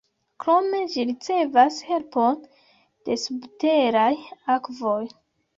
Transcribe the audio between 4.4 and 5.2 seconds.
akvoj.